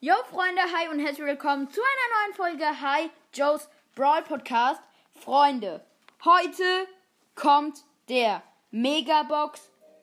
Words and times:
Yo 0.00 0.14
Freunde, 0.30 0.62
hi 0.62 0.86
und 0.90 1.00
herzlich 1.00 1.26
willkommen 1.26 1.68
zu 1.72 1.80
einer 1.80 2.26
neuen 2.28 2.36
Folge 2.36 2.80
Hi 2.80 3.10
Joe's 3.34 3.68
Brawl 3.96 4.22
Podcast. 4.22 4.80
Freunde, 5.24 5.84
heute 6.24 6.86
kommt 7.34 7.82
der 8.08 8.44
Megabox 8.70 9.60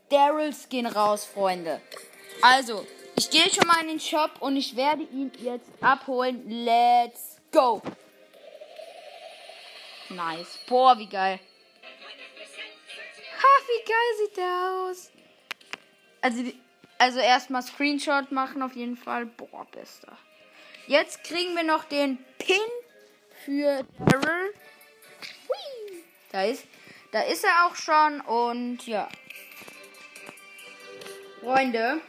Daryl 0.10 0.52
Skin 0.54 0.86
raus, 0.86 1.24
Freunde. 1.24 1.82
Also, 2.42 2.86
ich 3.16 3.30
gehe 3.30 3.50
schon 3.50 3.66
mal 3.68 3.80
in 3.84 3.88
den 3.88 4.02
Shop 4.02 4.32
und 4.42 4.58
ich 4.58 4.76
werde 4.76 5.04
ihn 5.04 5.32
jetzt 5.40 5.72
abholen. 5.80 6.44
Let's 6.50 7.38
go! 7.54 7.82
Nice. 10.10 10.60
Boah, 10.68 11.00
wie 11.00 11.08
geil. 11.08 11.40
Ha, 13.38 13.48
wie 13.66 13.86
geil 13.86 14.28
sieht 14.28 14.36
der 14.36 14.90
aus. 14.90 15.10
Also, 16.20 16.44
also 16.98 17.20
erstmal 17.20 17.62
Screenshot 17.62 18.32
machen 18.32 18.62
auf 18.62 18.76
jeden 18.76 18.98
Fall. 18.98 19.26
Boah, 19.26 19.66
bester. 19.72 20.18
Jetzt 20.88 21.24
kriegen 21.24 21.56
wir 21.56 21.64
noch 21.64 21.84
den 21.86 22.18
Pin 22.38 22.58
für 23.44 23.86
Daryl. 24.00 24.54
Da 26.36 26.44
ist, 26.44 26.66
da 27.14 27.22
ist 27.22 27.46
er 27.46 27.66
auch 27.66 27.76
schon 27.76 28.20
und 28.20 28.86
ja. 28.86 29.08
Freunde, 31.40 32.02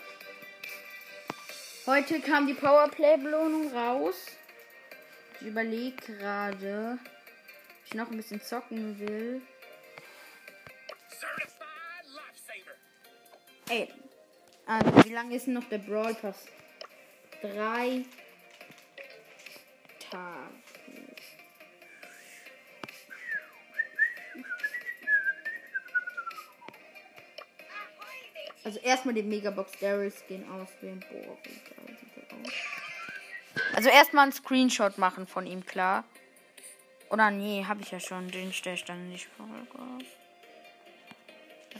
heute 1.86 2.20
kam 2.20 2.48
die 2.48 2.54
Powerplay-Belohnung 2.54 3.72
raus. 3.72 4.16
Ich 5.40 5.46
überlege 5.46 6.12
gerade, 6.12 6.98
ob 7.00 7.86
ich 7.86 7.94
noch 7.94 8.10
ein 8.10 8.16
bisschen 8.16 8.42
zocken 8.42 8.98
will. 8.98 9.42
Ey, 13.68 13.92
also 14.66 15.04
wie 15.04 15.12
lange 15.12 15.34
ist 15.36 15.48
noch 15.48 15.64
der 15.68 15.78
Brawl 15.78 16.14
Pass? 16.14 16.46
Drei 17.40 18.04
Tage. 20.10 20.56
Also 28.64 28.80
erstmal 28.80 29.14
den 29.14 29.28
Megabox 29.28 29.78
Daryl 29.78 30.10
Skin 30.10 30.44
auswählen. 30.50 30.98
Boah. 31.08 31.38
Also 33.76 33.90
erstmal 33.90 34.24
einen 34.24 34.32
Screenshot 34.32 34.98
machen 34.98 35.28
von 35.28 35.46
ihm, 35.46 35.64
klar. 35.64 36.02
Oder 37.10 37.30
nee, 37.30 37.64
habe 37.64 37.82
ich 37.82 37.92
ja 37.92 38.00
schon. 38.00 38.28
Den 38.28 38.52
stelle 38.52 38.74
ich 38.74 38.84
dann 38.84 39.08
nicht 39.08 39.28
vor. 39.36 39.46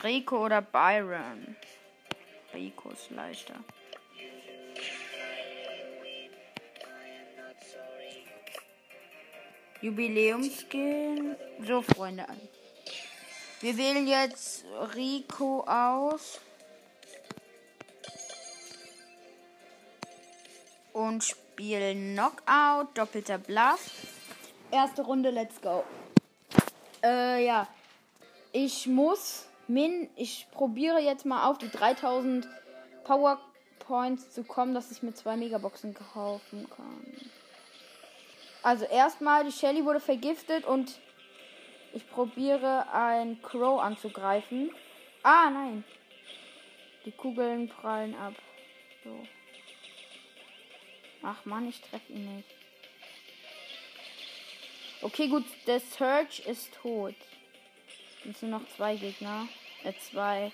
Rico 0.05 0.45
oder 0.45 0.63
Byron? 0.63 1.57
Rico 2.55 2.91
ist 2.91 3.11
leichter. 3.11 3.55
Jubiläumskin. 9.81 11.37
So, 11.67 11.83
Freunde. 11.83 12.27
Wir 13.61 13.77
wählen 13.77 14.07
jetzt 14.07 14.65
Rico 14.95 15.65
aus. 15.67 16.41
Und 20.93 21.23
spielen 21.23 22.15
Knockout, 22.15 22.89
doppelter 22.95 23.39
Bluff. 23.39 23.91
Erste 24.71 25.03
Runde, 25.03 25.31
let's 25.31 25.61
go. 25.61 25.85
Äh, 27.03 27.45
ja. 27.45 27.69
Ich 28.53 28.87
muss 28.87 29.47
Min, 29.69 30.09
ich 30.17 30.47
probiere 30.53 31.01
jetzt 31.01 31.27
mal 31.27 31.49
auf 31.51 31.59
die 31.59 31.71
3000 31.71 32.49
Powerpoints 33.05 34.31
zu 34.31 34.45
kommen, 34.45 34.75
dass 34.75 34.93
ich 34.93 35.03
mir 35.03 35.15
zwei 35.15 35.37
Megaboxen 35.37 35.95
kaufen 35.95 36.69
kann. 36.71 37.15
Also 38.63 38.85
erstmal, 38.85 39.45
die 39.45 39.53
Shelly 39.53 39.85
wurde 39.85 40.01
vergiftet 40.01 40.65
und 40.65 40.99
ich 41.93 42.09
probiere 42.11 42.93
ein 42.93 43.41
Crow 43.43 43.81
anzugreifen. 43.81 44.71
Ah, 45.23 45.51
nein. 45.51 45.85
Die 47.05 47.13
Kugeln 47.13 47.69
prallen 47.69 48.15
ab. 48.17 48.35
So. 49.03 49.27
Ach 51.23 51.45
man, 51.45 51.69
ich 51.69 51.81
treffe 51.81 52.13
ihn 52.13 52.37
nicht. 52.37 52.49
Okay, 55.03 55.29
gut, 55.29 55.45
der 55.67 55.81
Search 55.81 56.41
ist 56.41 56.73
tot. 56.75 57.15
Es 58.29 58.41
sind 58.41 58.51
noch 58.51 58.67
zwei 58.77 58.97
Gegner. 58.97 59.49
Äh, 59.85 59.93
zwei. 60.11 60.51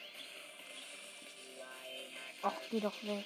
Ach, 2.43 2.53
geh 2.71 2.81
doch 2.81 2.93
weg. 3.03 3.25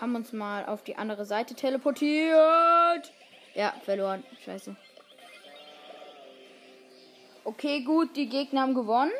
Haben 0.00 0.14
uns 0.16 0.32
mal 0.32 0.64
auf 0.66 0.82
die 0.84 0.96
andere 0.96 1.24
Seite 1.24 1.54
teleportiert. 1.54 3.12
Ja, 3.54 3.74
verloren. 3.84 4.24
Scheiße. 4.44 4.74
Okay, 7.44 7.82
gut, 7.82 8.16
die 8.16 8.28
Gegner 8.28 8.62
haben 8.62 8.74
gewonnen. 8.74 9.12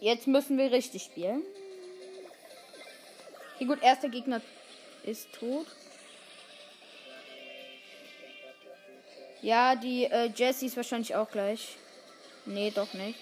Jetzt 0.00 0.26
müssen 0.26 0.58
wir 0.58 0.70
richtig 0.70 1.02
spielen. 1.02 1.42
Okay, 3.54 3.64
gut, 3.64 3.82
erster 3.82 4.08
Gegner 4.08 4.40
ist 5.08 5.32
tot. 5.32 5.66
Ja, 9.40 9.76
die 9.76 10.04
äh, 10.04 10.30
Jessie 10.34 10.66
ist 10.66 10.76
wahrscheinlich 10.76 11.14
auch 11.14 11.30
gleich. 11.30 11.76
Nee, 12.44 12.72
doch 12.74 12.92
nicht. 12.94 13.18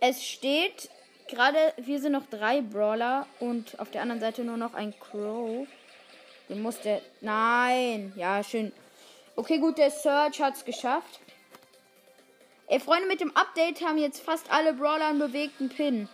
Es 0.00 0.24
steht 0.24 0.88
gerade, 1.28 1.58
wir 1.76 2.00
sind 2.00 2.12
noch 2.12 2.26
drei 2.26 2.62
Brawler 2.62 3.26
und 3.38 3.78
auf 3.78 3.90
der 3.90 4.02
anderen 4.02 4.20
Seite 4.20 4.42
nur 4.42 4.56
noch 4.56 4.74
ein 4.74 4.94
Crow. 4.98 5.66
Den 6.48 6.62
muss 6.62 6.80
der. 6.80 7.02
Nein. 7.20 8.12
Ja, 8.16 8.42
schön. 8.42 8.72
Okay, 9.36 9.58
gut, 9.58 9.78
der 9.78 9.90
Search 9.90 10.40
hat 10.40 10.56
es 10.56 10.64
geschafft. 10.64 11.20
Ey, 12.66 12.80
Freunde, 12.80 13.06
mit 13.06 13.20
dem 13.20 13.36
Update 13.36 13.82
haben 13.82 13.98
jetzt 13.98 14.20
fast 14.20 14.50
alle 14.50 14.72
Brawler 14.72 15.08
einen 15.08 15.18
bewegten 15.18 15.68
Pin. 15.68 16.08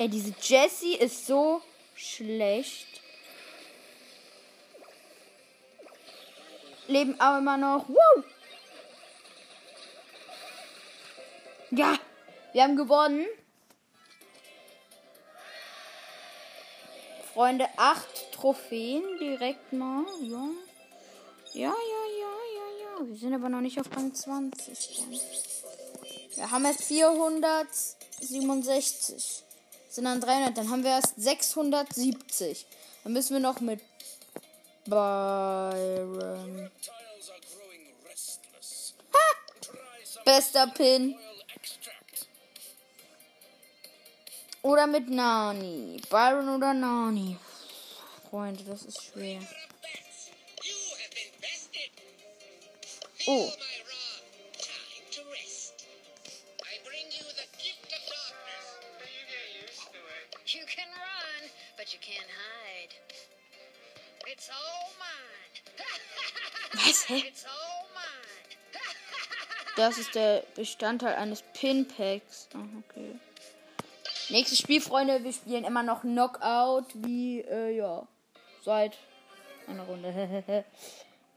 Ey, 0.00 0.08
diese 0.08 0.32
Jessie 0.40 0.94
ist 0.94 1.26
so 1.26 1.60
schlecht. 1.94 3.02
Leben 6.86 7.20
aber 7.20 7.36
immer 7.36 7.58
noch. 7.58 7.86
Woo! 7.86 8.22
Ja, 11.72 11.98
wir 12.54 12.62
haben 12.62 12.76
gewonnen. 12.76 13.26
Freunde, 17.34 17.68
acht 17.76 18.32
Trophäen 18.32 19.18
direkt 19.18 19.70
mal. 19.74 20.06
Ja. 20.22 20.48
Ja, 21.52 21.74
ja, 21.74 22.04
ja, 22.22 22.34
ja, 22.56 22.68
ja. 22.80 23.06
Wir 23.06 23.18
sind 23.18 23.34
aber 23.34 23.50
noch 23.50 23.60
nicht 23.60 23.78
auf 23.78 23.94
Rang 23.94 24.14
20. 24.14 25.04
Wir 26.36 26.50
haben 26.50 26.64
jetzt 26.64 26.84
467 26.84 29.49
sind 29.90 30.04
dann 30.04 30.20
300. 30.20 30.56
Dann 30.56 30.70
haben 30.70 30.84
wir 30.84 30.90
erst 30.90 31.14
670. 31.16 32.66
Dann 33.04 33.12
müssen 33.12 33.34
wir 33.34 33.40
noch 33.40 33.60
mit 33.60 33.80
Byron. 34.84 36.70
Ha! 39.12 40.22
Bester 40.24 40.66
Pin. 40.68 41.18
Oder 44.62 44.86
mit 44.86 45.08
Nani. 45.08 46.00
Byron 46.10 46.48
oder 46.56 46.74
Nani. 46.74 47.36
Freunde, 48.28 48.62
das 48.64 48.82
ist 48.82 49.02
schwer. 49.02 49.40
Oh. 53.26 53.50
Was? 66.86 67.08
Hä? 67.08 67.22
Das 69.76 69.98
ist 69.98 70.14
der 70.14 70.42
Bestandteil 70.56 71.14
eines 71.14 71.42
Pinpacks. 71.54 72.48
Oh, 72.54 72.58
okay. 72.88 73.18
Nächstes 74.28 74.58
Spiel, 74.58 74.80
Freunde. 74.80 75.24
Wir 75.24 75.32
spielen 75.32 75.64
immer 75.64 75.82
noch 75.82 76.02
Knockout, 76.02 76.86
wie, 76.94 77.40
äh, 77.40 77.76
ja, 77.76 78.06
seit 78.62 78.98
einer 79.66 79.84
Runde. 79.84 80.12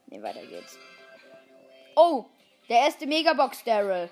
ne, 0.08 0.24
weiter 0.24 0.46
geht's. 0.46 0.78
Oh, 1.96 2.26
der 2.70 2.80
erste 2.82 3.06
Megabox 3.06 3.64
Daryl. 3.64 4.10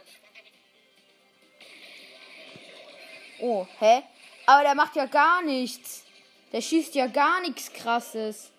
Oh, 3.39 3.68
hä? 3.80 4.04
Aber 4.45 4.63
der 4.63 4.75
macht 4.75 4.95
ja 4.95 5.06
gar 5.06 5.42
nichts. 5.42 6.04
Der 6.51 6.62
schießt 6.62 6.95
ja 6.95 7.07
gar 7.07 7.42
nichts 7.42 7.72
krasses. 7.74 8.51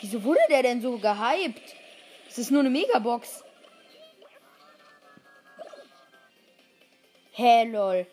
Wieso 0.00 0.22
wurde 0.22 0.40
der 0.50 0.62
denn 0.62 0.80
so 0.82 0.98
gehypt? 0.98 1.74
Es 2.28 2.38
ist 2.38 2.50
nur 2.50 2.60
eine 2.60 2.70
Megabox. 2.70 3.42
Hä, 7.32 7.42
hey, 7.42 7.70
lol. 7.70 8.06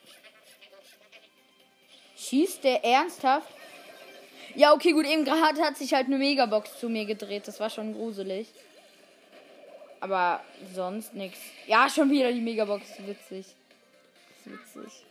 Schießt 2.15 2.63
der 2.63 2.83
ernsthaft? 2.83 3.47
Ja, 4.55 4.73
okay, 4.73 4.91
gut, 4.91 5.05
eben 5.05 5.25
gerade 5.25 5.61
hat 5.61 5.77
sich 5.77 5.93
halt 5.93 6.07
eine 6.07 6.17
Megabox 6.17 6.79
zu 6.79 6.89
mir 6.89 7.05
gedreht. 7.05 7.47
Das 7.47 7.59
war 7.59 7.69
schon 7.69 7.93
gruselig. 7.93 8.47
Aber 9.99 10.41
sonst 10.73 11.13
nichts. 11.13 11.39
Ja, 11.65 11.89
schon 11.89 12.11
wieder 12.11 12.31
die 12.31 12.41
Megabox. 12.41 12.85
Witzig. 13.05 13.55
witzig. 14.45 15.05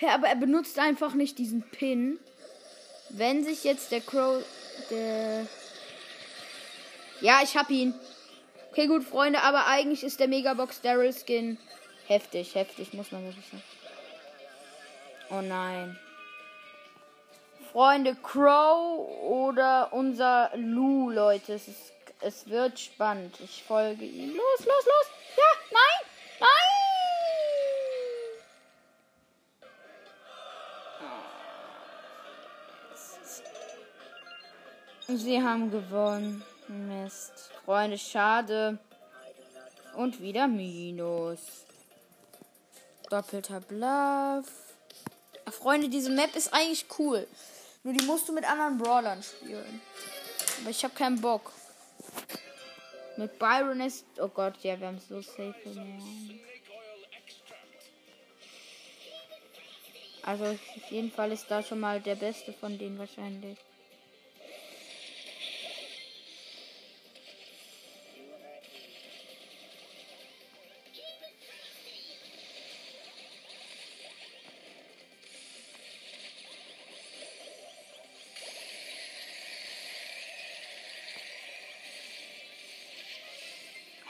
Ja, 0.00 0.14
aber 0.14 0.28
er 0.28 0.36
benutzt 0.36 0.78
einfach 0.78 1.14
nicht 1.14 1.38
diesen 1.38 1.62
Pin. 1.62 2.18
Wenn 3.16 3.44
sich 3.44 3.64
jetzt 3.64 3.92
der 3.92 4.02
Crow. 4.02 4.44
Der. 4.90 5.46
Ja, 7.20 7.40
ich 7.42 7.56
hab 7.56 7.70
ihn. 7.70 7.94
Okay, 8.70 8.88
gut, 8.88 9.04
Freunde, 9.04 9.40
aber 9.40 9.66
eigentlich 9.66 10.04
ist 10.04 10.20
der 10.20 10.28
Megabox 10.28 10.82
Daryl 10.82 11.14
Skin 11.14 11.56
heftig, 12.08 12.54
heftig, 12.54 12.92
muss 12.92 13.10
man 13.10 13.24
wirklich 13.24 13.46
sagen. 13.46 13.62
Oh 15.30 15.40
nein. 15.40 15.98
Freunde, 17.72 18.14
Crow 18.22 19.08
oder 19.22 19.92
unser 19.92 20.50
Lou, 20.54 21.10
Leute. 21.10 21.54
Es, 21.54 21.68
ist, 21.68 21.92
es 22.20 22.48
wird 22.48 22.78
spannend. 22.78 23.34
Ich 23.40 23.62
folge 23.62 24.04
ihm. 24.04 24.36
Los, 24.36 24.58
los, 24.58 24.66
los. 24.66 25.10
Ja, 25.36 25.44
nein, 25.70 26.10
nein. 26.40 26.75
Sie 35.16 35.42
haben 35.42 35.70
gewonnen. 35.70 36.44
Mist. 36.68 37.50
Freunde, 37.64 37.98
schade. 37.98 38.78
Und 39.96 40.20
wieder 40.20 40.46
Minus. 40.46 41.40
Doppelter 43.08 43.60
Bluff. 43.60 44.46
Freunde, 45.50 45.88
diese 45.88 46.10
Map 46.10 46.34
ist 46.36 46.52
eigentlich 46.52 46.86
cool. 46.98 47.26
Nur 47.82 47.94
die 47.94 48.04
musst 48.04 48.28
du 48.28 48.32
mit 48.32 48.44
anderen 48.44 48.78
Brawlern 48.78 49.22
spielen. 49.22 49.80
Aber 50.60 50.70
ich 50.70 50.82
habe 50.84 50.94
keinen 50.94 51.20
Bock. 51.20 51.52
Mit 53.16 53.38
Byron 53.38 53.80
ist. 53.80 54.04
Oh 54.18 54.28
Gott, 54.28 54.54
ja, 54.62 54.78
wir 54.78 54.88
haben 54.88 55.00
so 55.08 55.22
safe. 55.22 55.54
Also 60.22 60.44
auf 60.44 60.90
jeden 60.90 61.12
Fall 61.12 61.32
ist 61.32 61.46
da 61.48 61.62
schon 61.62 61.80
mal 61.80 62.00
der 62.00 62.16
beste 62.16 62.52
von 62.52 62.76
denen 62.76 62.98
wahrscheinlich. 62.98 63.56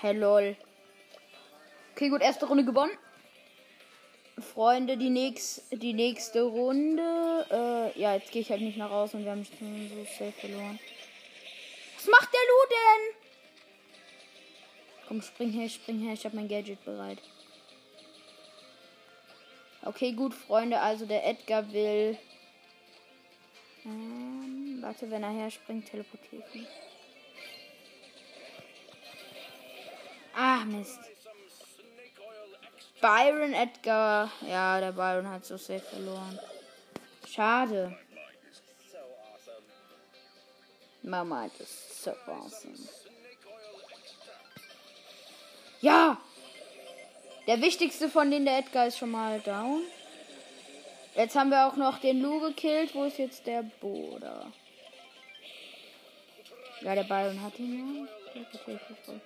Hey, 0.07 0.15
lol. 0.15 0.55
Okay, 1.93 2.11
gut, 2.11 2.23
erste 2.23 2.47
Runde 2.47 2.65
gewonnen. 2.65 2.97
Freunde, 4.39 4.97
die, 4.97 5.11
nächst, 5.11 5.65
die 5.73 5.95
nächste 5.95 6.43
Runde. 6.43 7.45
Äh, 7.51 8.01
ja, 8.01 8.15
jetzt 8.15 8.31
gehe 8.31 8.41
ich 8.43 8.51
halt 8.51 8.61
nicht 8.61 8.79
nach 8.79 8.89
raus 8.89 9.15
und 9.15 9.25
wir 9.25 9.33
haben 9.33 9.45
schon 9.45 9.89
so 9.89 10.05
safe 10.05 10.31
verloren. 10.31 10.79
Was 11.97 12.07
macht 12.07 12.29
der 12.33 12.41
Lu 12.41 12.69
denn? 12.71 13.17
Komm, 15.09 15.23
spring 15.23 15.51
her, 15.51 15.69
spring 15.69 15.99
her. 15.99 16.13
Ich 16.13 16.25
habe 16.25 16.37
mein 16.37 16.47
Gadget 16.47 16.85
bereit. 16.85 17.19
Okay, 19.83 20.13
gut, 20.13 20.35
Freunde. 20.35 20.79
Also 20.79 21.05
der 21.05 21.27
Edgar 21.27 21.73
will. 21.73 22.17
Ähm, 23.85 24.79
warte, 24.83 25.11
wenn 25.11 25.25
er 25.25 25.31
her 25.31 25.51
springt, 25.51 25.91
teleportiert 25.91 26.55
mich. 26.55 26.69
Ah, 30.39 30.65
Mist. 30.67 31.01
Byron 33.01 33.55
Edgar. 33.55 34.31
Ja, 34.47 34.79
der 34.81 34.93
Byron 34.93 35.31
hat 35.31 35.47
so 35.47 35.57
sehr 35.57 35.81
verloren. 35.81 36.39
Schade. 37.27 37.97
Mama, 41.03 41.49
das 41.59 41.71
ist 41.71 42.03
so 42.03 42.11
awesome. 42.27 42.77
Ja! 45.81 46.19
Der 47.47 47.63
wichtigste 47.63 48.11
von 48.11 48.31
denen, 48.31 48.45
der 48.45 48.59
Edgar, 48.59 48.89
ist 48.89 48.99
schon 48.99 49.13
mal 49.13 49.41
down. 49.41 49.83
Jetzt 51.15 51.35
haben 51.35 51.49
wir 51.49 51.67
auch 51.67 51.77
noch 51.77 51.99
den 51.99 52.21
Lu 52.21 52.41
gekillt. 52.41 52.95
Wo 52.95 53.05
ist 53.05 53.17
jetzt 53.17 53.47
der 53.47 53.63
Bruder? 53.63 54.53
Ja, 56.83 56.95
der 56.95 57.05
Byron 57.05 57.41
hat 57.41 57.59
ihn 57.59 58.07
ja. 58.35 59.21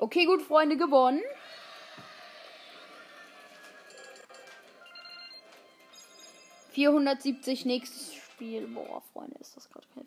Okay, 0.00 0.26
gut, 0.26 0.42
Freunde, 0.42 0.76
gewonnen. 0.76 1.20
Vierhundertsiebzig 6.70 7.64
nächstes 7.64 8.14
Spiel. 8.14 8.68
Boah, 8.68 9.02
Freunde, 9.12 9.36
ist 9.40 9.56
das 9.56 9.68
gerade 9.68 9.86
heftig. 9.96 10.06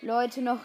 Leute, 0.00 0.40
noch. 0.40 0.60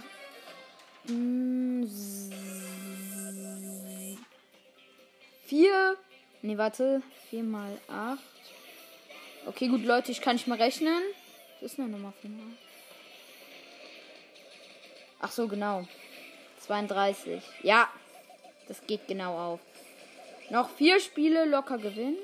Vier. 5.46 5.98
Ne, 6.42 6.58
warte. 6.58 7.02
Vier 7.30 7.44
mal 7.44 7.78
acht. 7.90 8.24
Okay, 9.46 9.68
gut, 9.68 9.84
Leute, 9.84 10.14
ich 10.14 10.22
kann 10.22 10.38
nicht 10.38 10.48
mal 10.48 10.58
rechnen. 10.58 11.04
Das 11.60 11.74
ist 11.74 11.80
eine 11.80 11.90
Nummer 11.90 12.14
vier 12.22 12.30
mal. 12.30 12.58
Ach 15.20 15.32
so, 15.32 15.50
genau. 15.50 15.86
32. 16.60 17.44
Ja, 17.64 17.90
das 18.72 18.88
geht 18.88 19.06
genau 19.06 19.38
auf. 19.38 19.60
Noch 20.50 20.70
vier 20.70 21.02
Spiele 21.02 21.44
locker 21.44 21.78
gewinnen. 21.78 22.16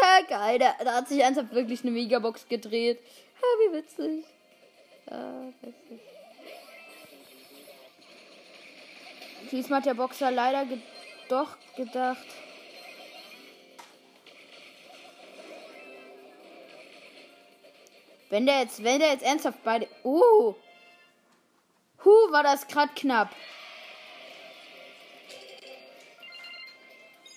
Ja, 0.00 0.20
geil, 0.26 0.58
da, 0.58 0.74
da 0.82 0.94
hat 0.94 1.08
sich 1.08 1.20
ernsthaft 1.20 1.52
wirklich 1.52 1.82
eine 1.82 1.90
Megabox 1.90 2.48
gedreht. 2.48 2.98
Ja, 3.36 3.48
wie 3.60 3.76
witzig. 3.76 4.24
Ja, 5.10 5.52
witzig. 5.60 6.00
Diesmal 9.50 9.80
hat 9.80 9.86
der 9.86 9.94
Boxer 9.94 10.30
leider 10.30 10.64
ge 10.64 10.78
doch 11.28 11.58
gedacht. 11.76 12.26
Wenn 18.30 18.46
der 18.46 18.60
jetzt, 18.60 18.82
wenn 18.82 19.00
der 19.00 19.10
jetzt 19.10 19.24
ernsthaft 19.24 19.62
beide. 19.62 19.86
Uh! 20.02 20.54
Huh, 22.04 22.32
war 22.32 22.42
das 22.42 22.66
gerade 22.66 22.92
knapp. 22.94 23.30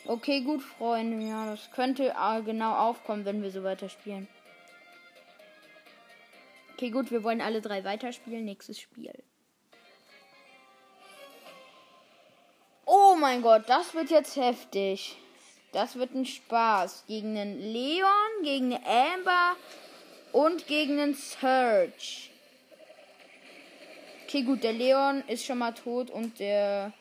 Okay, 0.08 0.42
gut, 0.42 0.62
Freunde. 0.62 1.26
Ja, 1.26 1.48
das 1.48 1.72
könnte 1.72 2.14
äh, 2.20 2.42
genau 2.44 2.76
aufkommen, 2.76 3.26
wenn 3.26 3.42
wir 3.42 3.50
so 3.50 3.64
weiterspielen. 3.64 4.28
Okay, 6.74 6.90
gut, 6.90 7.10
wir 7.10 7.24
wollen 7.24 7.42
alle 7.42 7.62
drei 7.62 7.84
weiterspielen. 7.84 8.46
Nächstes 8.46 8.80
Spiel. 8.80 9.14
Oh 12.86 13.16
mein 13.20 13.42
Gott, 13.42 13.64
das 13.68 13.94
wird 13.96 14.12
jetzt 14.12 14.36
heftig. 14.36 15.18
Das 15.72 15.96
wird 15.96 16.14
ein 16.14 16.26
Spaß. 16.26 17.06
Gegen 17.08 17.38
einen 17.38 17.60
Leon, 17.60 18.44
gegen 18.44 18.74
eine 18.74 18.86
Amber 18.86 19.56
und 20.34 20.68
gegen 20.68 21.00
einen 21.00 21.16
Search. 21.16 22.32
Okay, 24.36 24.44
gut, 24.44 24.64
der 24.66 24.74
Leon 24.74 25.24
ist 25.30 25.46
schon 25.46 25.60
mal 25.60 25.72
tot 25.72 26.10
und 26.12 26.40
der. 26.40 26.92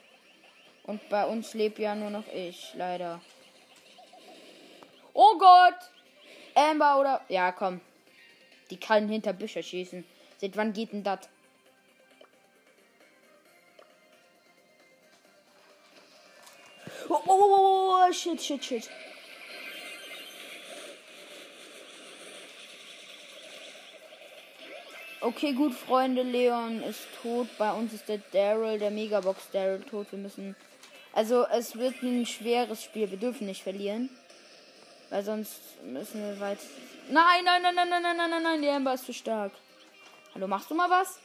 Und 0.84 1.08
bei 1.08 1.26
uns 1.26 1.52
lebt 1.52 1.80
ja 1.80 1.96
nur 1.96 2.08
noch 2.08 2.28
ich, 2.32 2.72
leider. 2.76 3.20
Oh 5.14 5.36
Gott! 5.36 5.74
Amber 6.54 7.00
oder. 7.00 7.22
Ja, 7.28 7.50
komm. 7.50 7.80
Die 8.70 8.78
kann 8.78 9.08
hinter 9.08 9.32
Bücher 9.32 9.64
schießen. 9.64 10.04
Seit 10.36 10.56
wann 10.56 10.72
geht 10.72 10.92
denn 10.92 11.02
das? 11.02 11.28
Oh, 17.08 17.14
oh, 17.14 17.20
oh, 17.26 18.06
oh, 18.08 18.12
shit, 18.12 18.40
shit, 18.40 18.64
shit. 18.64 18.88
Okay, 25.24 25.54
gut, 25.54 25.72
Freunde, 25.72 26.20
Leon 26.20 26.82
ist 26.82 27.00
tot. 27.22 27.48
Bei 27.56 27.72
uns 27.72 27.94
ist 27.94 28.06
der 28.10 28.18
Daryl, 28.30 28.78
der 28.78 28.90
Megabox 28.90 29.50
Daryl 29.52 29.80
tot. 29.80 30.06
Wir 30.10 30.18
müssen. 30.18 30.54
Also, 31.14 31.46
es 31.46 31.78
wird 31.78 32.02
ein 32.02 32.26
schweres 32.26 32.84
Spiel. 32.84 33.10
Wir 33.10 33.16
dürfen 33.16 33.46
nicht 33.46 33.62
verlieren. 33.62 34.10
Weil 35.08 35.24
sonst 35.24 35.82
müssen 35.82 36.20
wir 36.20 36.38
weit. 36.40 36.58
Nein, 37.08 37.42
nein, 37.42 37.62
nein, 37.62 37.74
nein, 37.74 37.88
nein, 37.88 38.02
nein, 38.02 38.16
nein, 38.18 38.30
nein, 38.30 38.42
nein, 38.42 38.60
die 38.60 38.68
Amber 38.68 38.92
ist 38.92 39.06
zu 39.06 39.14
stark. 39.14 39.52
Hallo, 40.34 40.46
machst 40.46 40.70
du 40.70 40.74
mal 40.74 40.90
was? 40.90 41.18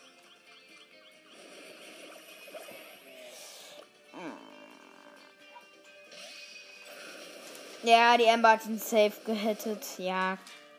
Ja, 7.83 8.17
die 8.17 8.29
Amber 8.29 8.51
hat 8.51 8.65
ihn 8.65 8.79
safe 8.79 9.19
gehittet, 9.25 9.83
ja. 9.97 10.37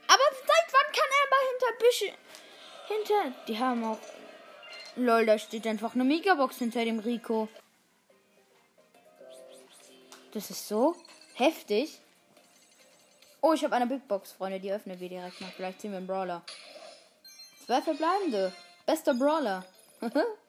Aber 0.09 0.27
seit 0.33 0.73
wann 0.73 0.93
kann 0.95 1.11
Amber 1.23 1.37
hinter 1.51 1.85
Büsche. 1.85 2.30
Hinter. 2.91 3.33
Die 3.47 3.59
haben 3.59 3.85
auch. 3.85 3.99
Lol, 4.97 5.25
da 5.25 5.39
steht 5.39 5.67
einfach 5.67 5.95
eine 5.95 6.03
Megabox 6.03 6.59
hinter 6.59 6.85
dem 6.85 6.99
Rico. 6.99 7.49
Das 10.33 10.51
ist 10.51 10.67
so 10.67 10.97
heftig. 11.35 12.01
Oh, 13.41 13.53
ich 13.53 13.65
habe 13.65 13.77
eine 13.77 13.87
Big 13.87 14.07
Box, 14.09 14.33
Freunde. 14.33 14.59
Die 14.59 14.73
öffnen 14.73 14.99
wir 14.99 15.09
direkt 15.09 15.41
mal. 15.41 15.53
Vielleicht 15.57 15.81
ziehen 15.81 15.93
wir 15.93 15.99
einen 15.99 16.07
Brawler. 16.07 16.43
Zwei 17.65 17.81
verbleibende. 17.81 18.53
Bester 18.87 19.15
Brawler. 19.15 19.65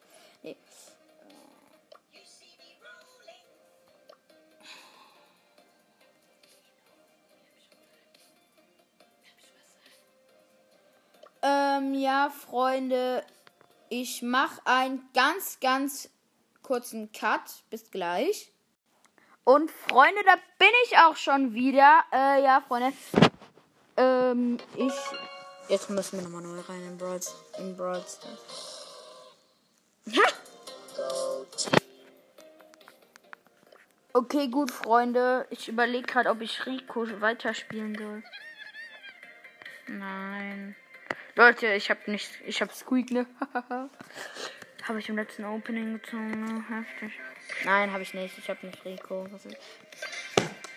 Ähm, 11.82 11.94
ja, 11.94 12.30
Freunde. 12.30 13.24
Ich 13.88 14.22
mache 14.22 14.60
einen 14.64 15.08
ganz, 15.14 15.58
ganz 15.60 16.08
kurzen 16.62 17.10
Cut. 17.12 17.40
Bis 17.70 17.90
gleich. 17.90 18.52
Und 19.44 19.70
Freunde, 19.70 20.20
da 20.24 20.34
bin 20.58 20.68
ich 20.84 20.98
auch 20.98 21.16
schon 21.16 21.54
wieder. 21.54 22.04
Äh, 22.12 22.44
ja, 22.44 22.62
Freunde. 22.66 22.92
Ähm, 23.96 24.58
ich. 24.76 24.92
Jetzt 25.68 25.90
müssen 25.90 26.18
wir 26.18 26.22
nochmal 26.22 26.42
neu 26.42 26.60
rein 26.60 26.82
in 26.82 26.98
Brawl. 26.98 27.20
In 27.58 27.76
Brawl 27.76 28.04
ha! 30.08 30.22
Okay, 34.14 34.48
gut, 34.48 34.70
Freunde. 34.70 35.46
Ich 35.50 35.68
überlege 35.68 36.06
gerade, 36.06 36.30
ob 36.30 36.40
ich 36.42 36.66
Rico 36.66 37.06
weiterspielen 37.20 37.96
soll. 37.96 38.22
Nein. 39.88 40.76
Leute, 41.34 41.72
ich 41.74 41.88
habe 41.88 42.10
nicht. 42.10 42.30
Ich 42.46 42.60
habe 42.60 42.72
Squeak, 42.72 43.10
ne? 43.10 43.26
habe 44.84 44.98
ich 44.98 45.08
im 45.08 45.16
letzten 45.16 45.44
Opening 45.44 45.94
gezogen, 45.94 46.44
ne? 46.44 46.64
Heftig. 46.68 47.12
Nein, 47.64 47.90
habe 47.92 48.02
ich 48.02 48.12
nicht. 48.12 48.36
Ich 48.36 48.48
habe 48.50 48.66
nicht 48.66 48.84
Rico. 48.84 49.26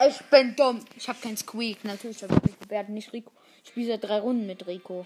Ich 0.08 0.20
bin 0.30 0.56
dumm. 0.56 0.86
Ich 0.96 1.10
habe 1.10 1.20
keinen 1.22 1.36
Squeak. 1.36 1.84
Natürlich 1.84 2.24
habe 2.24 2.34
ich 2.36 2.44
Rico. 2.50 2.66
Wer 2.70 2.80
hat 2.80 2.90
nicht 2.90 3.12
Rico? 3.12 3.32
Ich 3.64 3.70
spiele 3.70 3.88
seit 3.88 4.04
drei 4.04 4.20
Runden 4.20 4.46
mit 4.46 4.66
Rico. 4.66 5.06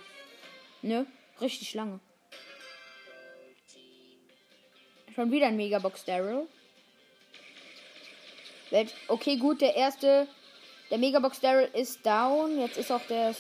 Ne? 0.84 1.08
Richtig 1.42 1.74
lange. 1.74 2.00
Schon 5.16 5.32
wieder 5.32 5.48
ein 5.48 5.58
Megabox 5.58 6.06
Daryl. 6.06 6.48
Okay, 9.08 9.38
gut, 9.38 9.62
der 9.62 9.76
erste. 9.76 10.28
Der 10.92 11.00
Megabox 11.00 11.40
Daryl 11.40 11.70
ist 11.74 12.06
down. 12.06 12.60
Jetzt 12.60 12.78
ist 12.78 12.92
auch 12.92 13.06
der. 13.08 13.36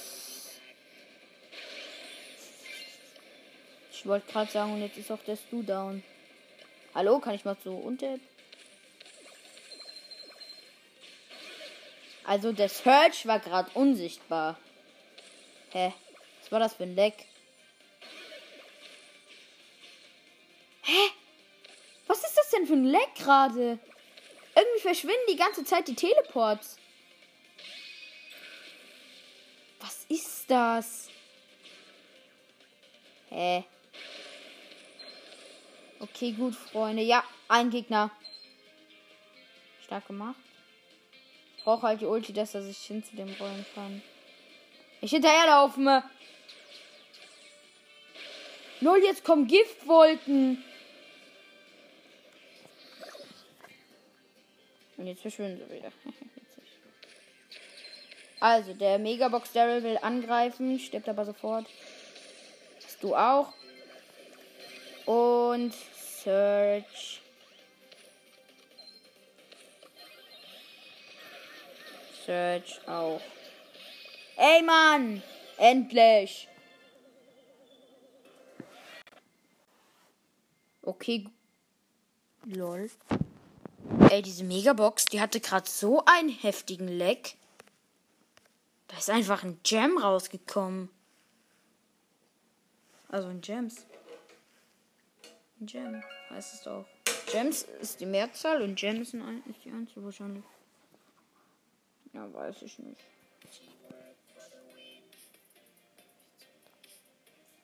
Ich 3.99 4.05
wollte 4.05 4.31
gerade 4.31 4.49
sagen, 4.49 4.71
und 4.71 4.81
jetzt 4.81 4.97
ist 4.97 5.11
auch 5.11 5.21
der 5.23 5.35
Stu 5.35 5.61
down. 5.61 6.01
Hallo, 6.95 7.19
kann 7.19 7.35
ich 7.35 7.43
mal 7.43 7.57
so 7.61 7.75
unter. 7.75 8.17
Also 12.23 12.53
der 12.53 12.69
Search 12.69 13.25
war 13.27 13.41
gerade 13.41 13.69
unsichtbar. 13.73 14.57
Hä? 15.71 15.93
Was 16.39 16.49
war 16.49 16.61
das 16.61 16.75
für 16.75 16.83
ein 16.83 16.95
Leck? 16.95 17.25
Hä? 20.83 21.09
Was 22.07 22.23
ist 22.23 22.37
das 22.37 22.49
denn 22.51 22.67
für 22.67 22.75
ein 22.75 22.85
Leck 22.85 23.15
gerade? 23.15 23.79
Irgendwie 24.55 24.81
verschwinden 24.81 25.27
die 25.29 25.35
ganze 25.35 25.65
Zeit 25.65 25.89
die 25.89 25.95
Teleports. 25.95 26.77
Was 29.81 30.05
ist 30.07 30.49
das? 30.49 31.09
Hä? 33.27 33.65
Okay, 35.99 36.31
gut, 36.31 36.55
Freunde. 36.55 37.01
Ja, 37.01 37.23
ein 37.49 37.69
Gegner. 37.69 38.09
Stark 39.83 40.07
gemacht. 40.07 40.39
Ich 41.57 41.63
brauche 41.63 41.87
halt 41.87 41.99
die 41.99 42.05
Ulti, 42.05 42.31
dass 42.31 42.55
er 42.55 42.61
sich 42.61 42.77
hin 42.77 43.03
zu 43.03 43.15
dem 43.15 43.29
rollen 43.39 43.65
kann. 43.75 44.01
Ich 45.01 45.11
hinterherlaufen. 45.11 46.01
Null, 48.79 49.01
jetzt 49.03 49.25
kommen 49.25 49.45
Giftwolken. 49.45 50.63
Und 54.95 55.07
jetzt 55.07 55.21
verschwinden 55.21 55.61
sie 55.67 55.75
wieder. 55.75 55.91
also, 58.39 58.73
der 58.73 58.99
Megabox 58.99 59.51
Daryl 59.51 59.83
will 59.83 59.99
angreifen, 60.01 60.79
stirbt 60.79 61.09
aber 61.09 61.25
sofort. 61.25 61.67
Hast 62.85 63.03
du 63.03 63.15
auch. 63.15 63.53
Und 65.09 65.73
Search. 65.95 67.19
Search 72.27 72.87
auch. 72.87 73.19
Ey, 74.37 74.61
Mann! 74.61 75.23
Endlich! 75.57 76.47
Okay. 80.83 81.27
Lol. 82.45 82.91
Ey, 84.11 84.21
diese 84.21 84.43
Megabox, 84.43 85.05
die 85.05 85.19
hatte 85.19 85.39
gerade 85.39 85.67
so 85.67 86.05
einen 86.05 86.29
heftigen 86.29 86.87
Leck. 86.87 87.33
Da 88.87 88.97
ist 88.99 89.09
einfach 89.09 89.43
ein 89.43 89.59
Gem 89.63 89.97
rausgekommen. 89.97 90.89
Also 93.07 93.29
ein 93.29 93.41
Gems. 93.41 93.87
Gem 95.61 96.01
heißt 96.29 96.53
es 96.53 96.61
doch. 96.63 96.85
Gems 97.31 97.63
ist 97.81 97.99
die 97.99 98.05
Mehrzahl 98.05 98.61
und 98.61 98.75
Gems 98.75 99.13
ist 99.13 99.65
die 99.65 99.71
Einzel 99.71 100.03
wahrscheinlich. 100.03 100.43
Ja, 102.13 102.33
weiß 102.33 102.61
ich 102.63 102.79
nicht. 102.79 103.01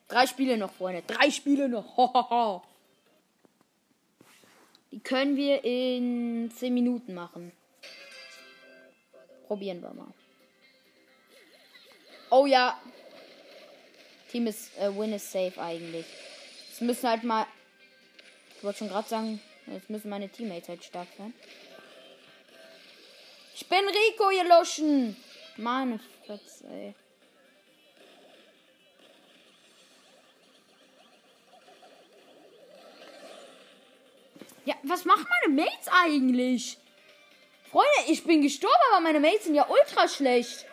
Drei 0.08 0.26
Spiele 0.26 0.56
noch, 0.56 0.72
Freunde. 0.72 1.02
Drei 1.06 1.30
Spiele 1.30 1.68
noch. 1.68 2.62
Die 4.92 5.00
können 5.00 5.36
wir 5.36 5.64
in 5.64 6.50
10 6.50 6.72
Minuten 6.72 7.12
machen. 7.12 7.52
Probieren 9.46 9.82
wir 9.82 9.92
mal. 9.92 10.14
Oh 12.30 12.46
ja. 12.46 12.80
Team 14.30 14.46
ist, 14.46 14.76
äh, 14.78 14.96
Win 14.96 15.12
ist 15.12 15.30
safe 15.30 15.60
eigentlich. 15.60 16.06
Es 16.72 16.80
müssen 16.80 17.08
halt 17.08 17.24
mal 17.24 17.46
ich 18.56 18.64
wollte 18.64 18.78
schon 18.78 18.88
gerade 18.88 19.08
sagen, 19.08 19.40
jetzt 19.66 19.90
müssen 19.90 20.08
meine 20.08 20.28
Teammates 20.28 20.68
halt 20.68 20.84
stark 20.84 21.08
sein. 21.18 21.34
Ich 23.54 23.66
bin 23.68 23.78
Rico, 23.86 24.30
ihr 24.30 24.44
Luschen. 24.44 25.16
Meine 25.56 25.98
Fresse, 26.24 26.66
ey. 26.68 26.94
Ja, 34.64 34.74
was 34.82 35.04
machen 35.04 35.26
meine 35.42 35.54
Mates 35.54 35.88
eigentlich? 35.88 36.76
Freunde, 37.70 37.88
ich 38.08 38.24
bin 38.24 38.42
gestorben, 38.42 38.74
aber 38.90 39.00
meine 39.00 39.20
Mates 39.20 39.44
sind 39.44 39.54
ja 39.54 39.66
ultra 39.68 40.08
schlecht. 40.08 40.66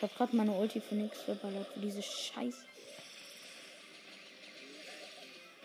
Ich 0.00 0.04
hab 0.04 0.16
grad 0.16 0.32
meine 0.32 0.52
Ulti 0.52 0.80
für 0.80 0.94
nichts 0.94 1.20
verballert, 1.20 1.66
für 1.74 1.80
diese 1.80 2.02
Scheiße. 2.02 2.64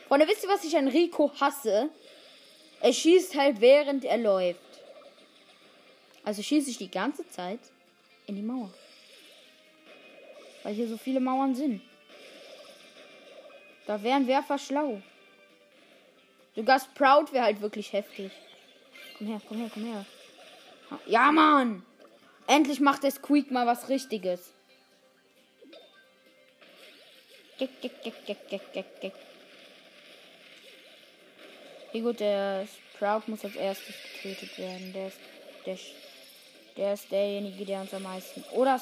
Freunde, 0.10 0.28
wisst 0.28 0.44
ihr, 0.44 0.50
was 0.50 0.66
ich 0.66 0.76
an 0.76 0.90
Rico 0.90 1.32
hasse? 1.40 1.90
Er 2.82 2.92
schießt 2.92 3.34
halt 3.36 3.62
während 3.62 4.04
er 4.04 4.18
läuft. 4.18 4.60
Also 6.26 6.44
schieße 6.44 6.70
ich 6.70 6.78
die 6.78 6.92
ganze 6.92 7.26
Zeit 7.30 7.62
in 8.28 8.36
die 8.36 8.42
Mauer. 8.42 8.74
Weil 10.64 10.74
hier 10.74 10.90
so 10.90 10.98
viele 10.98 11.22
Mauern 11.22 11.56
sind. 11.56 11.82
Da 13.88 14.04
wären 14.04 14.28
Werfer 14.28 14.58
schlau. 14.58 15.02
Sogar 16.58 16.82
Sprout 16.82 17.32
wäre 17.32 17.46
halt 17.46 17.62
wirklich 17.62 17.94
heftig. 17.94 18.34
Komm 19.18 19.28
her, 19.28 19.42
komm 19.48 19.60
her, 19.60 19.72
komm 19.74 19.86
her. 19.86 20.06
Ja, 21.08 21.32
Mann! 21.32 21.86
Endlich 22.48 22.80
macht 22.80 23.04
der 23.04 23.12
Squeak 23.12 23.52
mal 23.52 23.66
was 23.66 23.90
Richtiges. 23.90 24.54
Okay, 31.96 32.02
gut, 32.02 32.20
der 32.20 32.68
Sprout 32.68 33.24
muss 33.28 33.46
als 33.46 33.56
erstes 33.56 33.96
getötet 34.22 34.58
werden. 34.58 34.94
Der 34.94 35.08
ist, 35.08 35.20
der, 35.66 35.78
der 36.78 36.94
ist 36.94 37.12
derjenige, 37.12 37.66
der 37.66 37.82
uns 37.82 37.94
am 37.94 38.04
meisten. 38.04 38.44
Oder. 38.52 38.80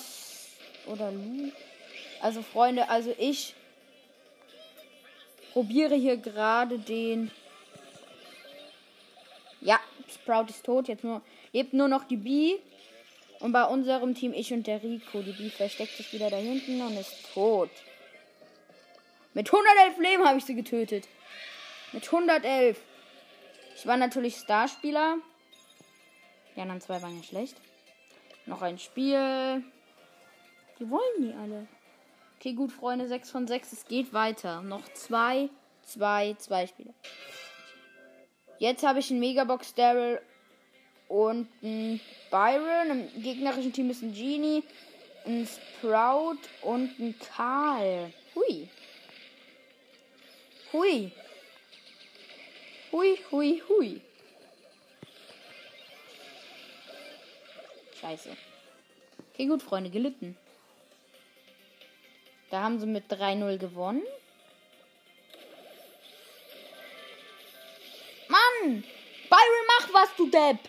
Oder. 0.88 1.14
Also, 2.20 2.42
Freunde, 2.42 2.90
also 2.90 3.14
ich 3.18 3.54
probiere 5.54 5.96
hier 5.96 6.18
gerade 6.18 6.80
den. 6.80 7.32
Ja, 9.62 9.80
Sprout 10.12 10.48
ist 10.50 10.66
tot. 10.66 10.88
Jetzt 10.88 11.04
nur 11.04 11.22
lebt 11.54 11.74
nur 11.74 11.88
noch 11.88 12.04
die 12.06 12.18
Bee. 12.18 12.60
Und 13.44 13.52
bei 13.52 13.66
unserem 13.66 14.16
Team 14.16 14.32
ich 14.32 14.54
und 14.54 14.68
der 14.68 14.82
Rico. 14.82 15.22
Die 15.22 15.34
Bee 15.34 15.50
versteckt 15.50 15.98
sich 15.98 16.14
wieder 16.14 16.30
da 16.30 16.38
hinten 16.38 16.82
und 16.82 16.96
ist 16.98 17.34
tot. 17.34 17.70
Mit 19.34 19.52
111 19.52 19.98
Leben 19.98 20.26
habe 20.26 20.38
ich 20.38 20.46
sie 20.46 20.56
getötet. 20.56 21.10
Mit 21.92 22.06
111. 22.06 22.80
Ich 23.76 23.86
war 23.86 23.98
natürlich 23.98 24.38
Starspieler. 24.38 25.18
Die 26.56 26.62
anderen 26.62 26.80
zwei 26.80 27.02
waren 27.02 27.18
ja 27.18 27.24
schlecht. 27.24 27.58
Noch 28.46 28.62
ein 28.62 28.80
Spiel. 28.80 29.62
Die 30.80 30.90
wollen 30.90 31.02
die 31.20 31.34
alle. 31.34 31.68
Okay, 32.40 32.54
gut, 32.54 32.72
Freunde. 32.72 33.10
6 33.10 33.30
von 33.30 33.46
6. 33.46 33.74
Es 33.74 33.86
geht 33.88 34.14
weiter. 34.14 34.62
Noch 34.62 34.88
zwei, 34.94 35.50
zwei, 35.82 36.34
zwei 36.38 36.66
Spiele. 36.66 36.94
Jetzt 38.58 38.88
habe 38.88 39.00
ich 39.00 39.12
einen 39.12 39.20
Megabox 39.20 39.74
Daryl 39.74 40.22
und 41.14 41.48
einen 41.62 42.02
Byron. 42.32 42.90
Im 43.14 43.22
gegnerischen 43.22 43.72
Team 43.72 43.92
ist 43.92 44.02
ein 44.02 44.14
Genie, 44.14 44.64
ein 45.26 45.48
Sprout 45.48 46.40
und 46.64 47.00
ein 47.00 47.16
Karl. 47.20 48.12
Hui. 48.34 48.68
Hui. 50.72 51.12
Hui, 52.92 53.20
hui, 53.32 53.62
hui. 53.70 54.02
Scheiße. 58.02 58.36
Okay, 59.34 59.46
gut, 59.46 59.62
Freunde, 59.62 59.92
gelitten. 59.92 60.36
Da 62.50 62.64
haben 62.64 62.80
sie 62.80 62.88
mit 62.88 63.12
3-0 63.12 63.58
gewonnen. 63.58 64.04
Mann! 68.28 68.84
Byron, 69.30 69.68
mach 69.68 69.94
was, 69.94 70.16
du 70.16 70.28
Depp! 70.28 70.60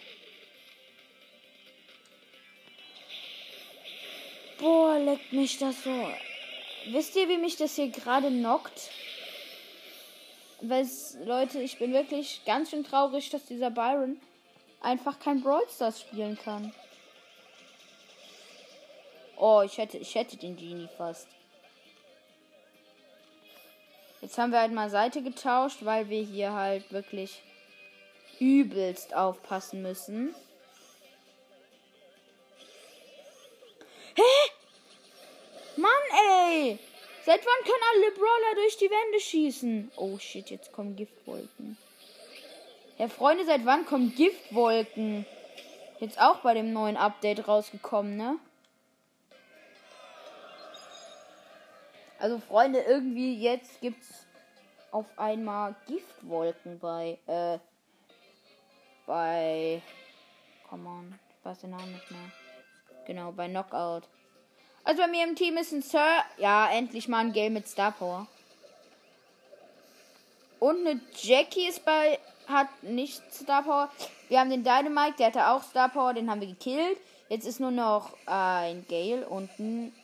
Boah, 4.65 4.99
leckt 4.99 5.31
mich 5.31 5.59
das 5.59 5.85
so. 5.85 6.09
Wisst 6.87 7.15
ihr, 7.17 7.29
wie 7.29 7.37
mich 7.37 7.59
das 7.59 7.75
hier 7.75 7.89
gerade 7.89 8.29
knockt? 8.29 8.89
Weil, 10.63 10.89
Leute, 11.27 11.61
ich 11.61 11.79
bin 11.79 11.93
wirklich 11.93 12.41
ganz 12.47 12.71
schön 12.71 12.83
traurig, 12.83 13.29
dass 13.29 13.45
dieser 13.45 13.71
Byron 13.71 14.19
einfach 14.81 15.19
kein 15.19 15.43
Brawl 15.43 15.69
Stars 15.69 16.01
spielen 16.01 16.39
kann. 16.43 16.73
Oh, 19.37 19.61
ich 19.63 19.77
hätte, 19.77 19.99
ich 19.99 20.15
hätte 20.15 20.39
den 20.39 20.57
Genie 20.57 20.89
fast. 20.97 21.29
Jetzt 24.23 24.39
haben 24.39 24.51
wir 24.51 24.61
halt 24.61 24.73
mal 24.73 24.89
Seite 24.89 25.21
getauscht, 25.21 25.81
weil 25.85 26.09
wir 26.09 26.23
hier 26.23 26.55
halt 26.55 26.91
wirklich 26.91 27.43
übelst 28.41 29.15
aufpassen 29.15 29.83
müssen. 29.83 30.35
Seit 37.25 37.41
wann 37.41 37.65
können 37.65 37.83
alle 37.95 38.11
Brawler 38.13 38.55
durch 38.57 38.77
die 38.77 38.91
Wände 38.91 39.19
schießen? 39.19 39.93
Oh 39.97 40.19
shit, 40.19 40.51
jetzt 40.51 40.73
kommen 40.73 40.95
Giftwolken. 40.95 41.79
Ja, 42.99 43.09
Freunde, 43.09 43.47
seit 43.47 43.65
wann 43.65 43.87
kommen 43.87 44.15
Giftwolken? 44.15 45.25
Jetzt 46.01 46.21
auch 46.21 46.41
bei 46.41 46.53
dem 46.53 46.75
neuen 46.75 46.99
Update 46.99 47.49
rausgekommen, 47.49 48.19
ne? 48.19 48.39
Also, 52.19 52.39
Freunde, 52.41 52.81
irgendwie 52.81 53.41
jetzt 53.41 53.81
gibt's 53.81 54.27
auf 54.91 55.07
einmal 55.17 55.75
Giftwolken 55.87 56.79
bei, 56.79 57.19
äh, 57.27 57.59
bei, 59.07 59.81
come 60.69 60.89
on, 60.89 61.19
ich 61.39 61.45
weiß 61.45 61.61
den 61.61 61.71
Namen 61.71 61.93
nicht 61.93 62.11
mehr. 62.11 62.31
Genau, 63.07 63.33
bei 63.33 63.49
Knockout. 63.49 64.03
Also 64.85 65.03
bei 65.03 65.09
mir 65.09 65.25
im 65.25 65.35
Team 65.35 65.57
ist 65.57 65.73
ein 65.73 65.83
Sir. 65.83 66.23
Ja, 66.37 66.71
endlich 66.71 67.09
mal 67.09 67.21
ein 67.21 67.33
Game 67.33 67.55
mit 67.55 67.67
Star 67.67 67.93
Power. 67.93 68.27
Und 70.61 70.87
eine 70.87 71.01
Jackie 71.21 71.67
ist 71.69 71.85
bei. 71.85 72.19
Hat 72.47 72.69
nicht 72.83 73.23
Star 73.33 73.63
Power. 73.63 73.91
Wir 74.29 74.39
haben 74.39 74.51
den 74.51 74.63
Dynamite, 74.63 75.17
der 75.19 75.27
hatte 75.29 75.49
auch 75.49 75.63
Star 75.63 75.89
Power, 75.89 76.13
den 76.13 76.31
haben 76.31 76.43
wir 76.43 76.49
gekillt. 76.49 76.99
Jetzt 77.31 77.47
ist 77.47 77.59
nur 77.59 77.71
noch 77.71 78.15
ein 78.27 78.87
Gale 78.87 79.27
und 79.27 79.49
ein 79.59 79.95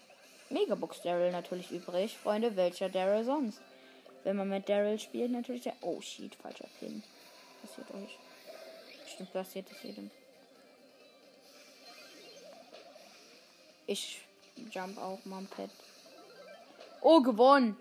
Megabox 0.48 1.02
Daryl 1.02 1.32
natürlich 1.32 1.70
übrig. 1.70 2.16
Freunde, 2.16 2.56
welcher 2.56 2.88
Daryl 2.88 3.24
sonst? 3.24 3.60
Wenn 4.24 4.36
man 4.36 4.48
mit 4.48 4.68
Daryl 4.70 4.98
spielt, 4.98 5.30
natürlich 5.30 5.62
der. 5.62 5.74
Oh 5.82 6.00
shit, 6.00 6.34
falscher 6.34 6.68
Pin. 6.78 7.02
Passiert 7.60 7.90
euch. 7.90 8.18
Stimmt, 9.06 9.32
passiert 9.34 9.66
es 9.70 9.82
jedem. 9.82 10.10
Ich 13.86 14.22
Jump 14.70 14.98
auch 14.98 15.24
mal 15.24 15.42
Pet. 15.44 15.70
Oh, 17.00 17.20
gewonnen. 17.20 17.76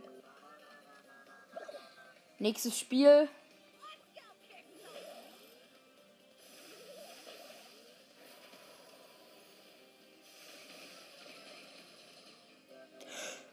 Nächstes 2.39 2.79
Spiel. 2.79 3.27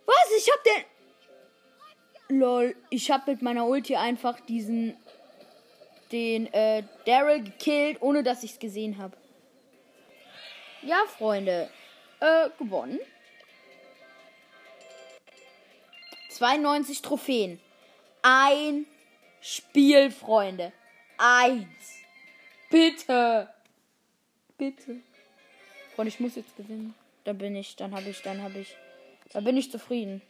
Was? 0.07 0.15
Ich 0.37 0.51
hab 0.51 0.63
den. 0.63 2.39
Lol, 2.39 2.77
ich 2.91 3.11
hab 3.11 3.27
mit 3.27 3.43
meiner 3.43 3.67
Ulti 3.67 3.97
einfach 3.97 4.39
diesen. 4.41 4.97
Den 6.13 6.47
äh, 6.53 6.85
Daryl 7.05 7.43
gekillt, 7.43 8.01
ohne 8.01 8.23
dass 8.23 8.45
ich's 8.45 8.61
gesehen 8.61 8.99
habe. 8.99 9.17
Ja, 10.83 10.99
Freunde. 11.19 11.69
Äh, 12.21 12.51
gewonnen. 12.57 13.01
92 16.37 17.03
Trophäen. 17.03 17.61
Ein 18.23 18.87
Spiel, 19.41 20.11
Freunde. 20.11 20.73
Eins. 21.17 22.03
Bitte. 22.71 23.49
Bitte. 24.59 24.97
Und 25.97 26.07
ich 26.07 26.21
muss 26.21 26.37
jetzt 26.37 26.57
gewinnen. 26.57 26.95
Da 27.25 27.33
bin 27.33 27.57
ich, 27.57 27.77
dann 27.77 27.95
habe 27.95 28.11
ich, 28.11 28.21
dann 28.23 28.43
habe 28.43 28.59
ich. 28.59 28.77
Da 29.33 29.41
bin 29.41 29.57
ich 29.57 29.71
zufrieden. 29.71 30.21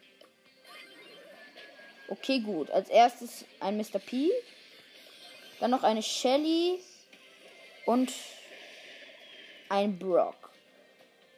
Okay, 2.09 2.41
gut. 2.41 2.71
Als 2.71 2.89
erstes 2.89 3.45
ein 3.59 3.77
Mr. 3.77 3.99
P. 3.99 4.31
Dann 5.59 5.73
noch 5.73 5.83
eine 5.83 6.03
Shelly. 6.03 6.79
Und 7.85 8.13
ein 9.69 9.99
Brock. 9.99 10.51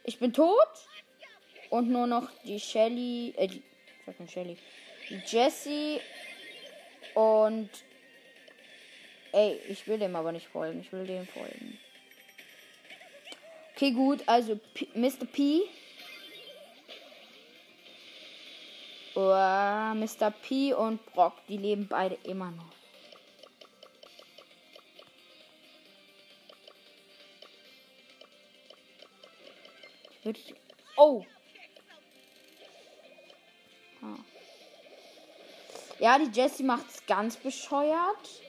Ich 0.04 0.18
bin 0.18 0.32
tot. 0.32 0.68
Und 1.70 1.88
nur 1.88 2.06
noch 2.06 2.30
die 2.44 2.60
Shelly. 2.60 3.34
Äh, 3.36 3.48
die, 3.48 3.62
sag 4.16 4.30
Shelly. 4.30 4.56
Die 5.10 5.22
Jessie. 5.26 6.00
Und. 7.14 7.70
Ey, 9.32 9.60
ich 9.68 9.86
will 9.86 9.98
dem 9.98 10.16
aber 10.16 10.32
nicht 10.32 10.46
folgen. 10.46 10.80
Ich 10.80 10.92
will 10.92 11.06
dem 11.06 11.26
folgen. 11.26 11.78
Okay, 13.74 13.92
gut. 13.92 14.22
Also 14.26 14.58
P 14.74 14.88
Mr. 14.94 15.26
P. 15.30 15.62
Oh, 19.14 19.94
Mr. 19.94 20.30
P 20.30 20.72
und 20.74 21.04
Brock, 21.06 21.34
die 21.48 21.56
leben 21.56 21.88
beide 21.88 22.16
immer 22.22 22.52
noch. 22.52 22.72
Oh, 30.96 31.24
Ja, 35.98 36.18
die 36.18 36.30
Jessie 36.30 36.62
macht 36.62 36.88
es 36.90 37.04
ganz 37.06 37.36
bescheuert. 37.36 38.42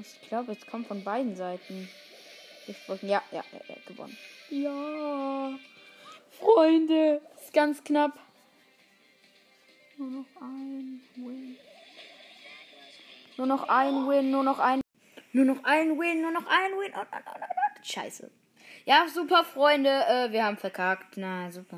Ich 0.00 0.28
glaube, 0.28 0.52
es 0.52 0.66
kommt 0.66 0.86
von 0.86 1.04
beiden 1.04 1.36
Seiten. 1.36 1.88
Wollte, 2.86 3.06
ja, 3.06 3.22
ja, 3.32 3.44
ja, 3.52 3.60
ja, 3.68 3.74
gewonnen. 3.86 4.16
Ja, 4.48 5.58
Freunde, 6.38 7.20
ist 7.40 7.52
ganz 7.52 7.82
knapp. 7.84 8.12
Nur 9.98 10.08
noch 10.08 10.40
ein 10.40 11.02
Win. 11.16 11.56
Nur 13.36 13.46
noch 13.46 13.68
ein 13.68 14.08
Win, 14.08 14.30
nur 14.30 14.42
noch 14.42 14.58
ein. 14.58 14.80
Nur 15.32 15.44
noch 15.44 15.64
ein 15.64 15.98
Win, 15.98 16.22
nur 16.22 16.30
noch 16.30 16.46
ein 16.46 16.72
Win. 16.72 16.92
Oh, 16.96 17.00
oh, 17.00 17.16
oh, 17.26 17.30
oh, 17.34 17.80
Scheiße. 17.82 18.30
Ja, 18.84 19.06
super, 19.08 19.44
Freunde. 19.44 19.90
Äh, 19.90 20.32
wir 20.32 20.44
haben 20.44 20.56
verkackt. 20.56 21.16
Na, 21.16 21.50
super. 21.50 21.76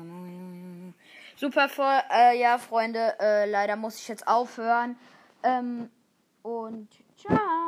Super 1.35 1.67
voll. 1.69 1.99
Äh, 2.11 2.39
ja, 2.39 2.57
Freunde, 2.57 3.15
äh, 3.19 3.49
leider 3.49 3.75
muss 3.75 3.99
ich 3.99 4.07
jetzt 4.07 4.27
aufhören. 4.27 4.97
Ähm, 5.43 5.89
und 6.41 6.89
ciao. 7.17 7.64